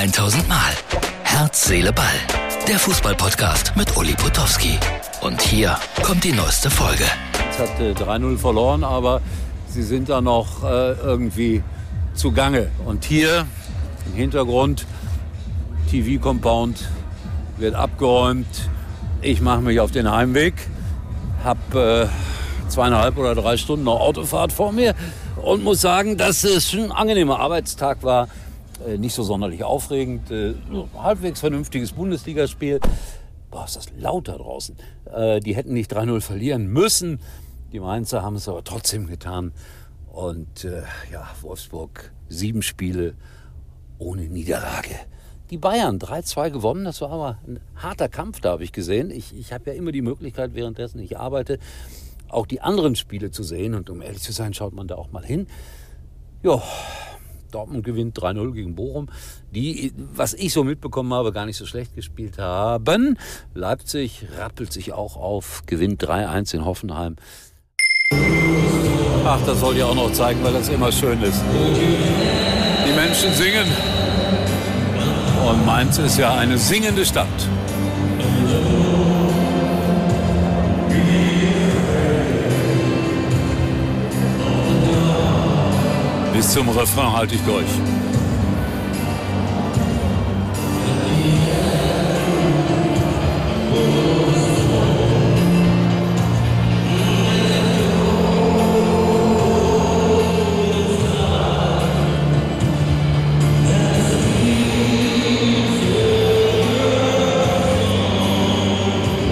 1000 0.00 0.48
Mal. 0.48 0.72
Herz, 1.24 1.66
Seele, 1.66 1.92
Ball. 1.92 2.06
Der 2.66 2.78
Fußballpodcast 2.78 3.76
mit 3.76 3.98
Uli 3.98 4.14
Potowski. 4.14 4.78
Und 5.20 5.42
hier 5.42 5.76
kommt 6.02 6.24
die 6.24 6.32
neueste 6.32 6.70
Folge. 6.70 7.04
Es 7.50 7.58
hat 7.58 7.78
äh, 7.78 7.92
3-0 7.92 8.38
verloren, 8.38 8.82
aber 8.82 9.20
sie 9.68 9.82
sind 9.82 10.08
da 10.08 10.22
noch 10.22 10.64
äh, 10.64 10.92
irgendwie 10.92 11.62
zugange. 12.14 12.70
Und 12.86 13.04
hier 13.04 13.44
im 14.06 14.14
Hintergrund, 14.14 14.86
TV-Compound 15.90 16.88
wird 17.58 17.74
abgeräumt. 17.74 18.70
Ich 19.20 19.42
mache 19.42 19.60
mich 19.60 19.80
auf 19.80 19.90
den 19.90 20.10
Heimweg, 20.10 20.54
habe 21.44 22.08
äh, 22.08 22.70
zweieinhalb 22.70 23.18
oder 23.18 23.34
drei 23.34 23.58
Stunden 23.58 23.84
noch 23.84 24.00
Autofahrt 24.00 24.50
vor 24.50 24.72
mir 24.72 24.94
und 25.42 25.62
muss 25.62 25.82
sagen, 25.82 26.16
dass 26.16 26.42
es 26.42 26.72
ein 26.72 26.90
angenehmer 26.90 27.38
Arbeitstag 27.38 28.02
war. 28.02 28.28
Äh, 28.86 28.98
nicht 28.98 29.14
so 29.14 29.22
sonderlich 29.22 29.64
aufregend, 29.64 30.30
äh, 30.30 30.54
halbwegs 30.96 31.40
vernünftiges 31.40 31.92
Bundesligaspiel. 31.92 32.80
Boah, 33.50 33.64
ist 33.64 33.76
das 33.76 33.86
laut 33.98 34.28
da 34.28 34.36
draußen. 34.36 34.76
Äh, 35.12 35.40
die 35.40 35.54
hätten 35.54 35.72
nicht 35.72 35.92
3-0 35.92 36.20
verlieren 36.20 36.66
müssen. 36.68 37.20
Die 37.72 37.80
Mainzer 37.80 38.22
haben 38.22 38.36
es 38.36 38.48
aber 38.48 38.64
trotzdem 38.64 39.06
getan. 39.06 39.52
Und 40.10 40.64
äh, 40.64 40.82
ja, 41.12 41.28
Wolfsburg 41.42 42.12
sieben 42.28 42.62
Spiele 42.62 43.14
ohne 43.98 44.22
Niederlage. 44.22 44.94
Die 45.50 45.58
Bayern 45.58 45.98
3-2 45.98 46.50
gewonnen, 46.50 46.84
das 46.84 47.00
war 47.00 47.10
aber 47.10 47.38
ein 47.46 47.60
harter 47.74 48.08
Kampf, 48.08 48.40
da 48.40 48.52
habe 48.52 48.62
ich 48.62 48.72
gesehen. 48.72 49.10
Ich, 49.10 49.36
ich 49.36 49.52
habe 49.52 49.70
ja 49.70 49.76
immer 49.76 49.90
die 49.90 50.00
Möglichkeit, 50.00 50.54
währenddessen 50.54 51.00
ich 51.00 51.18
arbeite, 51.18 51.58
auch 52.28 52.46
die 52.46 52.60
anderen 52.60 52.94
Spiele 52.94 53.32
zu 53.32 53.42
sehen. 53.42 53.74
Und 53.74 53.90
um 53.90 54.00
ehrlich 54.00 54.22
zu 54.22 54.32
sein, 54.32 54.54
schaut 54.54 54.72
man 54.72 54.86
da 54.86 54.94
auch 54.94 55.10
mal 55.10 55.24
hin. 55.24 55.48
Ja, 56.42 56.62
Dortmund 57.50 57.84
gewinnt 57.84 58.18
3-0 58.18 58.52
gegen 58.52 58.74
Bochum, 58.74 59.08
die, 59.52 59.92
was 60.14 60.34
ich 60.34 60.52
so 60.52 60.64
mitbekommen 60.64 61.12
habe, 61.12 61.32
gar 61.32 61.46
nicht 61.46 61.56
so 61.56 61.66
schlecht 61.66 61.94
gespielt 61.94 62.38
haben. 62.38 63.18
Leipzig 63.54 64.26
rappelt 64.38 64.72
sich 64.72 64.92
auch 64.92 65.16
auf, 65.16 65.62
gewinnt 65.66 66.02
3-1 66.02 66.54
in 66.54 66.64
Hoffenheim. 66.64 67.16
Ach, 69.24 69.40
das 69.46 69.60
soll 69.60 69.76
ich 69.76 69.82
auch 69.82 69.94
noch 69.94 70.12
zeigen, 70.12 70.42
weil 70.42 70.52
das 70.52 70.68
immer 70.68 70.90
schön 70.90 71.22
ist. 71.22 71.40
Die 72.86 72.92
Menschen 72.92 73.32
singen. 73.34 73.66
Und 75.48 75.66
Mainz 75.66 75.98
ist 75.98 76.18
ja 76.18 76.34
eine 76.34 76.58
singende 76.58 77.04
Stadt. 77.04 77.28
Bis 86.40 86.52
zum 86.52 86.70
Refrain 86.70 87.12
halte 87.12 87.34
ich 87.34 87.42
durch. 87.42 87.66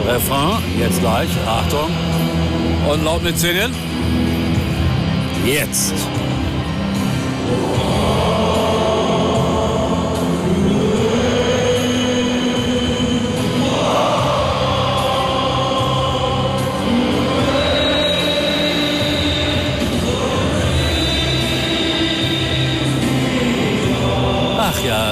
Refrain, 0.07 0.63
jetzt 0.79 1.01
gleich, 1.01 1.31
Achtung. 1.47 1.91
Und 2.93 3.03
laut 3.03 3.23
mitsingen. 3.23 3.73
Jetzt. 5.47 5.95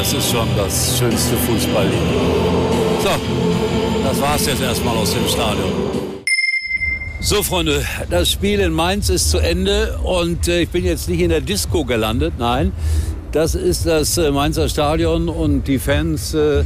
Es 0.06 0.12
ist 0.12 0.30
schon 0.30 0.48
das 0.56 0.96
schönste 0.96 1.36
Fußballlied. 1.36 1.98
So, 3.02 3.08
das 4.04 4.20
war's 4.20 4.46
jetzt 4.46 4.62
erstmal 4.62 4.96
aus 4.96 5.12
dem 5.12 5.26
Stadion. 5.26 5.72
So, 7.20 7.42
Freunde, 7.42 7.82
das 8.10 8.30
Spiel 8.30 8.60
in 8.60 8.72
Mainz 8.72 9.08
ist 9.08 9.30
zu 9.30 9.38
Ende 9.38 9.98
und 10.04 10.48
äh, 10.48 10.60
ich 10.60 10.68
bin 10.68 10.84
jetzt 10.84 11.08
nicht 11.08 11.20
in 11.20 11.30
der 11.30 11.40
Disco 11.40 11.84
gelandet, 11.84 12.34
nein. 12.38 12.72
Das 13.32 13.54
ist 13.54 13.86
das 13.86 14.18
äh, 14.18 14.30
Mainzer 14.30 14.68
Stadion 14.68 15.28
und 15.28 15.64
die 15.66 15.78
Fans, 15.78 16.34
äh, 16.34 16.62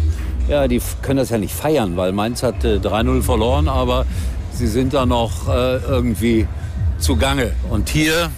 ja, 0.49 0.67
die 0.67 0.83
können 1.03 1.19
das 1.19 1.31
ja 1.31 1.39
nicht 1.39 1.55
feiern, 1.55 1.97
weil 1.97 2.13
Mainz 2.13 2.43
hat 2.43 2.65
3-0 2.65 3.23
verloren, 3.23 3.69
aber 3.69 4.07
sie 4.53 4.67
sind 4.67 4.93
da 4.93 5.07
noch 5.07 5.49
äh, 5.49 5.77
irgendwie 5.77 6.47
zugange. 6.99 7.53
Und 7.71 7.89
hier 7.89 8.31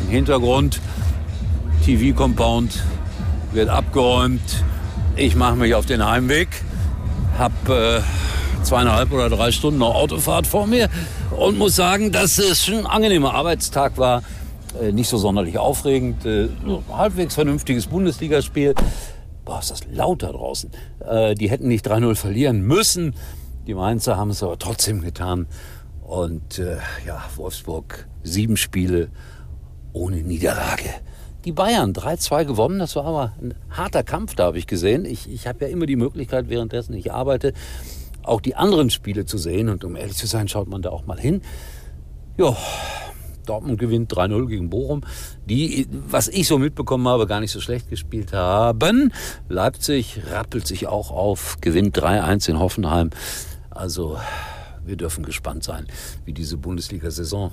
im 0.00 0.08
Hintergrund, 0.08 0.80
TV-Compound, 1.84 2.82
wird 3.52 3.68
abgeräumt. 3.68 4.64
Ich 5.14 5.36
mache 5.36 5.56
mich 5.56 5.74
auf 5.74 5.84
den 5.84 6.04
Heimweg, 6.04 6.48
habe 7.38 8.02
äh, 8.02 8.19
zweieinhalb 8.62 9.12
oder 9.12 9.28
drei 9.28 9.52
Stunden 9.52 9.78
noch 9.78 9.94
Autofahrt 9.94 10.46
vor 10.46 10.66
mir 10.66 10.88
und 11.36 11.58
muss 11.58 11.76
sagen, 11.76 12.12
dass 12.12 12.38
es 12.38 12.68
ein 12.68 12.86
angenehmer 12.86 13.34
Arbeitstag 13.34 13.98
war. 13.98 14.22
Äh, 14.80 14.92
nicht 14.92 15.08
so 15.08 15.18
sonderlich 15.18 15.58
aufregend, 15.58 16.24
äh, 16.24 16.48
halbwegs 16.92 17.34
vernünftiges 17.34 17.86
Bundesligaspiel. 17.86 18.74
Boah, 19.44 19.60
ist 19.60 19.70
das 19.70 19.80
laut 19.90 20.22
da 20.22 20.32
draußen. 20.32 20.70
Äh, 21.00 21.34
die 21.34 21.50
hätten 21.50 21.68
nicht 21.68 21.88
3-0 21.88 22.14
verlieren 22.14 22.62
müssen. 22.62 23.14
Die 23.66 23.74
Mainzer 23.74 24.16
haben 24.16 24.30
es 24.30 24.42
aber 24.42 24.58
trotzdem 24.58 25.00
getan. 25.00 25.46
Und 26.02 26.58
äh, 26.58 26.76
ja, 27.06 27.22
Wolfsburg 27.36 28.08
sieben 28.22 28.56
Spiele 28.56 29.08
ohne 29.92 30.22
Niederlage. 30.22 30.90
Die 31.44 31.52
Bayern 31.52 31.92
3-2 31.92 32.44
gewonnen, 32.44 32.78
das 32.78 32.96
war 32.96 33.06
aber 33.06 33.32
ein 33.40 33.54
harter 33.70 34.02
Kampf, 34.02 34.34
da 34.34 34.44
habe 34.44 34.58
ich 34.58 34.66
gesehen. 34.66 35.06
Ich, 35.06 35.30
ich 35.30 35.46
habe 35.46 35.64
ja 35.64 35.70
immer 35.70 35.86
die 35.86 35.96
Möglichkeit, 35.96 36.50
währenddessen 36.50 36.92
ich 36.92 37.12
arbeite, 37.12 37.54
auch 38.22 38.40
die 38.40 38.54
anderen 38.54 38.90
Spiele 38.90 39.24
zu 39.24 39.38
sehen. 39.38 39.68
Und 39.68 39.84
um 39.84 39.96
ehrlich 39.96 40.16
zu 40.16 40.26
sein, 40.26 40.48
schaut 40.48 40.68
man 40.68 40.82
da 40.82 40.90
auch 40.90 41.06
mal 41.06 41.18
hin. 41.18 41.42
Ja, 42.36 42.56
Dortmund 43.46 43.78
gewinnt 43.78 44.12
3-0 44.14 44.46
gegen 44.46 44.70
Bochum, 44.70 45.02
die, 45.44 45.88
was 45.90 46.28
ich 46.28 46.46
so 46.46 46.58
mitbekommen 46.58 47.08
habe, 47.08 47.26
gar 47.26 47.40
nicht 47.40 47.50
so 47.50 47.60
schlecht 47.60 47.90
gespielt 47.90 48.32
haben. 48.32 49.12
Leipzig 49.48 50.20
rappelt 50.30 50.66
sich 50.66 50.86
auch 50.86 51.10
auf, 51.10 51.56
gewinnt 51.60 51.98
3-1 51.98 52.50
in 52.50 52.58
Hoffenheim. 52.58 53.10
Also 53.70 54.18
wir 54.84 54.96
dürfen 54.96 55.24
gespannt 55.24 55.64
sein, 55.64 55.86
wie 56.24 56.32
diese 56.32 56.56
Bundesliga-Saison 56.56 57.52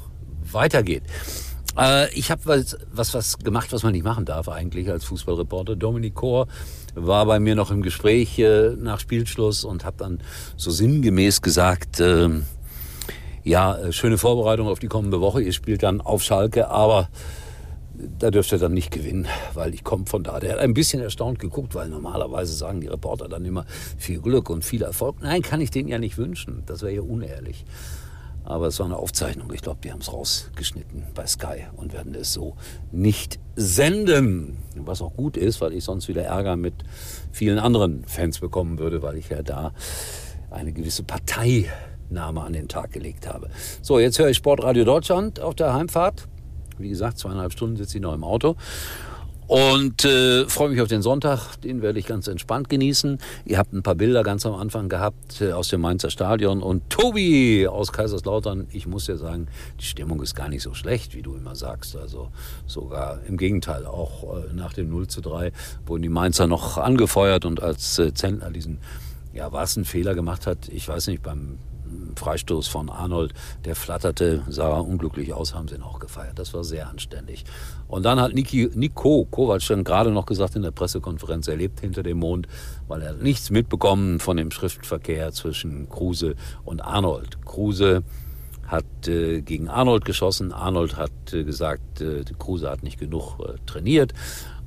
weitergeht. 0.52 1.04
Äh, 1.78 2.14
ich 2.14 2.32
habe 2.32 2.42
was, 2.46 2.78
was, 2.92 3.14
was 3.14 3.38
gemacht, 3.40 3.72
was 3.72 3.84
man 3.84 3.94
nicht 3.94 4.04
machen 4.04 4.26
darf 4.26 4.50
eigentlich 4.50 4.90
als 4.90 5.06
Fußballreporter. 5.06 5.76
Dominik 5.76 6.16
Kor 6.16 6.48
war 6.96 7.26
bei 7.26 7.40
mir 7.40 7.56
noch 7.56 7.72
im 7.72 7.82
Gespräch 7.82 8.40
äh, 8.40 8.72
nach 8.78 9.00
Spielschluss 9.00 9.64
und 9.64 9.86
hat 9.86 10.02
dann 10.02 10.20
so 10.56 10.72
sinngemäß 10.72 11.42
gesagt, 11.42 12.00
äh, 12.00 12.30
ja, 13.44 13.92
schöne 13.92 14.18
Vorbereitung 14.18 14.68
auf 14.68 14.80
die 14.80 14.88
kommende 14.88 15.22
Woche. 15.22 15.42
Ihr 15.42 15.54
spielt 15.54 15.84
dann 15.84 16.02
auf 16.02 16.22
Schalke, 16.22 16.70
aber 16.70 17.10
da 18.20 18.30
dürft 18.30 18.52
ihr 18.52 18.60
dann 18.60 18.74
nicht 18.74 18.92
gewinnen, 18.92 19.28
weil 19.54 19.74
ich 19.74 19.84
komme 19.84 20.06
von 20.06 20.24
da. 20.24 20.40
Der 20.40 20.54
hat 20.54 20.60
ein 20.60 20.74
bisschen 20.74 21.02
erstaunt 21.02 21.40
geguckt, 21.40 21.74
weil 21.74 21.90
normalerweise 21.90 22.54
sagen 22.54 22.82
die 22.82 22.88
Reporter 22.88 23.28
dann 23.28 23.46
immer 23.46 23.66
viel 23.98 24.20
Glück 24.20 24.50
und 24.50 24.66
viel 24.66 24.84
Erfolg. 24.84 25.18
Nein, 25.22 25.42
kann 25.42 25.62
ich 25.62 25.72
denen 25.72 25.90
ja 25.90 25.98
nicht 25.98 26.18
wünschen. 26.18 26.64
Das 26.66 26.82
wäre 26.82 26.94
ja 26.94 27.02
unehrlich. 27.02 27.66
Aber 28.48 28.68
es 28.68 28.80
war 28.80 28.86
eine 28.86 28.96
Aufzeichnung. 28.96 29.52
Ich 29.54 29.62
glaube, 29.62 29.80
die 29.84 29.92
haben 29.92 30.00
es 30.00 30.14
rausgeschnitten 30.14 31.04
bei 31.14 31.28
Sky 31.28 31.66
und 31.76 31.92
werden 31.92 32.16
es 32.16 32.32
so 32.32 32.56
nicht 32.94 33.40
senden. 33.58 34.60
Was 34.78 35.02
auch 35.02 35.14
gut 35.18 35.36
ist, 35.36 35.60
weil 35.60 35.74
ich 35.74 35.84
sonst 35.84 36.08
wieder 36.08 36.24
Ärger 36.24 36.56
mit 36.56 36.74
vielen 37.34 37.60
anderen 37.60 38.06
Fans 38.06 38.40
bekommen 38.40 38.80
würde, 38.80 39.02
weil 39.02 39.18
ich 39.18 39.28
ja 39.28 39.44
da 39.44 39.74
eine 40.50 40.72
gewisse 40.72 41.04
Parteinahme 41.04 42.42
an 42.42 42.54
den 42.54 42.70
Tag 42.70 42.94
gelegt 42.94 43.28
habe. 43.28 43.50
So, 43.82 44.00
jetzt 44.00 44.18
höre 44.18 44.30
ich 44.30 44.38
Sportradio 44.38 44.86
Deutschland 44.86 45.42
auf 45.42 45.54
der 45.54 45.74
Heimfahrt. 45.74 46.30
Wie 46.78 46.88
gesagt, 46.88 47.18
zweieinhalb 47.18 47.52
Stunden 47.52 47.76
sitze 47.76 47.98
ich 47.98 48.02
noch 48.02 48.14
im 48.14 48.24
Auto. 48.24 48.56
Und 49.48 50.04
äh, 50.04 50.46
freue 50.50 50.70
mich 50.70 50.82
auf 50.82 50.90
den 50.90 51.02
Sonntag, 51.02 51.56
den 51.62 51.82
werde 51.82 52.00
ich 52.00 52.06
ganz 52.06 52.28
entspannt 52.28 52.70
genießen. 52.70 53.18
Ihr 53.46 53.58
habt 53.58 53.72
ein 53.72 53.82
paar 53.82 53.96
Bilder 53.96 54.22
ganz 54.24 54.46
am 54.46 54.54
Anfang 54.56 54.90
gehabt 54.90 55.40
äh, 55.40 55.54
aus 55.54 55.70
dem 55.70 55.80
Mainzer 55.80 56.10
Stadion. 56.10 56.62
Und 56.62 56.90
Tobi 56.90 57.66
aus 57.66 57.94
Kaiserslautern, 57.94 58.68
ich 58.74 58.88
muss 58.88 59.06
dir 59.06 59.16
sagen, 59.16 59.48
die 59.80 59.86
Stimmung 59.86 60.22
ist 60.22 60.36
gar 60.36 60.50
nicht 60.50 60.64
so 60.64 60.74
schlecht, 60.74 61.16
wie 61.16 61.22
du 61.22 61.34
immer 61.34 61.56
sagst. 61.56 61.96
Also 61.96 62.30
sogar 62.66 63.22
im 63.26 63.38
Gegenteil, 63.38 63.86
auch 63.86 64.24
äh, 64.36 64.54
nach 64.54 64.74
dem 64.74 64.90
0 64.90 65.08
zu 65.08 65.22
3 65.22 65.54
wurden 65.86 66.02
die 66.02 66.10
Mainzer 66.10 66.48
noch 66.48 66.78
angefeuert. 66.78 67.46
Und 67.46 67.64
als 67.64 68.00
äh, 68.00 68.14
Zentner 68.14 68.52
diesen, 68.52 68.80
ja, 69.34 69.54
was 69.54 69.78
ein 69.78 69.86
Fehler 69.86 70.14
gemacht 70.14 70.46
hat, 70.46 70.68
ich 70.68 70.86
weiß 70.86 71.08
nicht, 71.08 71.24
beim 71.24 71.58
Freistoß 72.16 72.68
von 72.68 72.90
Arnold, 72.90 73.34
der 73.66 73.76
flatterte, 73.76 74.44
sah 74.48 74.78
unglücklich 74.80 75.34
aus, 75.34 75.54
haben 75.54 75.68
sie 75.68 75.76
ihn 75.76 75.84
auch 75.84 76.00
gefeiert. 76.00 76.40
Das 76.40 76.54
war 76.54 76.64
sehr 76.64 76.90
anständig. 76.90 77.46
Und 77.88 78.04
dann 78.04 78.20
hat 78.20 78.34
Niki, 78.34 78.70
Nico 78.74 79.26
Kovac 79.30 79.66
dann 79.68 79.84
gerade 79.84 80.12
noch 80.12 80.26
gesagt 80.26 80.56
in 80.56 80.62
der 80.62 80.72
Pressekonferenz, 80.72 81.48
er 81.48 81.58
lebt 81.58 81.80
hinter 81.80 82.04
dem 82.04 82.18
Mond, 82.18 82.48
weil 82.88 83.02
er 83.02 83.14
nichts 83.14 83.50
mitbekommen 83.50 84.20
von 84.20 84.38
dem 84.38 84.52
Schriftverkehr 84.52 85.32
zwischen 85.32 85.90
Kruse 85.90 86.36
und 86.64 86.82
Arnold. 86.82 87.46
Kruse 87.46 88.04
hat 88.68 89.08
äh, 89.08 89.42
gegen 89.42 89.70
Arnold 89.70 90.06
geschossen. 90.06 90.52
Arnold 90.54 90.98
hat 90.98 91.12
äh, 91.34 91.44
gesagt, 91.44 92.02
äh, 92.02 92.24
Kruse 92.38 92.70
hat 92.70 92.84
nicht 92.84 93.00
genug 93.00 93.40
äh, 93.40 93.54
trainiert. 93.66 94.14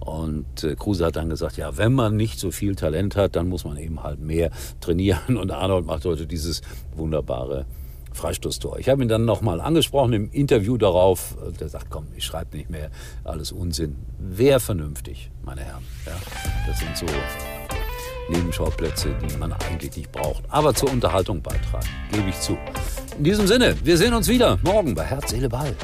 Und 0.01 0.65
äh, 0.65 0.75
Kruse 0.75 1.05
hat 1.07 1.17
dann 1.17 1.29
gesagt, 1.29 1.59
ja, 1.59 1.77
wenn 1.77 1.93
man 1.93 2.17
nicht 2.17 2.41
so 2.41 2.51
viel 2.51 2.75
Talent 2.75 3.17
hat, 3.17 3.37
dann 3.37 3.49
muss 3.49 3.65
man 3.65 3.77
eben 3.77 4.03
halt 4.03 4.19
mehr 4.19 4.51
trainieren. 4.81 5.37
Und 5.37 5.51
Arnold 5.51 5.87
macht 5.87 6.05
heute 6.05 6.27
dieses 6.27 6.63
wunderbare 6.97 7.67
Freistoßtor. 8.13 8.79
Ich 8.79 8.89
habe 8.89 9.03
ihn 9.03 9.09
dann 9.09 9.25
nochmal 9.25 9.61
angesprochen 9.61 10.13
im 10.15 10.31
Interview 10.31 10.77
darauf. 10.77 11.37
Der 11.61 11.69
sagt, 11.69 11.91
komm, 11.91 12.07
ich 12.17 12.25
schreibe 12.25 12.57
nicht 12.57 12.71
mehr, 12.71 12.91
alles 13.23 13.53
Unsinn. 13.53 13.97
Wer 14.19 14.59
vernünftig, 14.59 15.31
meine 15.45 15.61
Herren. 15.61 15.85
Ja, 16.07 16.13
das 16.67 16.79
sind 16.81 16.97
so 16.97 17.07
Nebenschauplätze, 18.31 19.15
die 19.29 19.37
man 19.37 19.53
eigentlich 19.53 19.97
nicht 19.97 20.13
braucht, 20.13 20.45
aber 20.49 20.75
zur 20.75 20.91
Unterhaltung 20.91 21.43
beitragen, 21.43 21.89
gebe 22.13 22.29
ich 22.29 22.41
zu. 22.41 22.57
In 23.21 23.25
diesem 23.25 23.47
Sinne, 23.47 23.77
wir 23.85 23.99
sehen 23.99 24.15
uns 24.15 24.29
wieder 24.29 24.59
morgen 24.63 24.95
bei 24.95 25.05
Herz, 25.05 25.29
Seele, 25.29 25.51
Ball. 25.51 25.77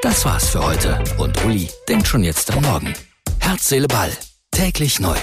Das 0.00 0.24
war's 0.24 0.50
für 0.50 0.64
heute 0.64 1.02
und 1.18 1.44
Uli 1.44 1.68
denkt 1.88 2.06
schon 2.06 2.22
jetzt 2.22 2.52
am 2.52 2.62
Morgen. 2.62 2.94
Herz, 3.40 3.68
Seele, 3.68 3.88
Ball. 3.88 4.12
Täglich 4.52 5.00
neu. 5.00 5.16